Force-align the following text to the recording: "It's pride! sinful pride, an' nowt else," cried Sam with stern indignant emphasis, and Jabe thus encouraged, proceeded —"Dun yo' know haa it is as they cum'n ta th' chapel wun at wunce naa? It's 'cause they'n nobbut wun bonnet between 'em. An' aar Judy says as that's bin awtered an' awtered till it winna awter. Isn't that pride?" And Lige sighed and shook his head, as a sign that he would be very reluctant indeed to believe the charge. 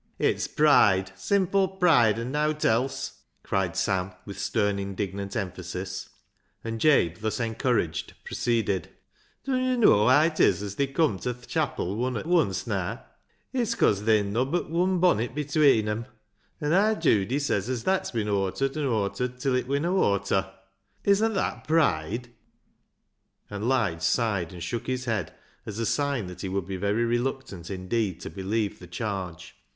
"It's 0.17 0.47
pride! 0.47 1.11
sinful 1.15 1.77
pride, 1.77 2.17
an' 2.17 2.31
nowt 2.31 2.65
else," 2.65 3.19
cried 3.43 3.75
Sam 3.77 4.13
with 4.25 4.39
stern 4.39 4.79
indignant 4.79 5.35
emphasis, 5.35 6.09
and 6.63 6.81
Jabe 6.81 7.17
thus 7.19 7.39
encouraged, 7.39 8.15
proceeded 8.23 8.89
—"Dun 9.45 9.61
yo' 9.63 9.75
know 9.75 10.07
haa 10.07 10.23
it 10.23 10.39
is 10.39 10.63
as 10.63 10.73
they 10.73 10.87
cum'n 10.87 11.19
ta 11.21 11.33
th' 11.33 11.45
chapel 11.47 11.97
wun 11.97 12.17
at 12.17 12.25
wunce 12.25 12.65
naa? 12.65 12.97
It's 13.53 13.75
'cause 13.75 14.05
they'n 14.05 14.33
nobbut 14.33 14.71
wun 14.71 14.97
bonnet 14.97 15.35
between 15.35 15.87
'em. 15.87 16.07
An' 16.59 16.73
aar 16.73 16.95
Judy 16.95 17.37
says 17.37 17.69
as 17.69 17.83
that's 17.83 18.09
bin 18.09 18.27
awtered 18.27 18.75
an' 18.75 18.87
awtered 18.87 19.37
till 19.39 19.53
it 19.53 19.67
winna 19.67 19.95
awter. 19.95 20.51
Isn't 21.03 21.33
that 21.35 21.67
pride?" 21.67 22.29
And 23.51 23.69
Lige 23.69 24.01
sighed 24.01 24.51
and 24.51 24.63
shook 24.63 24.87
his 24.87 25.05
head, 25.05 25.31
as 25.67 25.77
a 25.77 25.85
sign 25.85 26.25
that 26.25 26.41
he 26.41 26.49
would 26.49 26.65
be 26.65 26.77
very 26.77 27.05
reluctant 27.05 27.69
indeed 27.69 28.19
to 28.21 28.31
believe 28.31 28.79
the 28.79 28.87
charge. 28.87 29.55